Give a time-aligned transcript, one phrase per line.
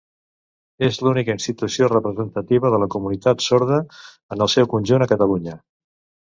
[0.87, 3.81] És l'única institució representativa de la comunitat sorda
[4.37, 5.59] en el seu conjunt a Catalunya.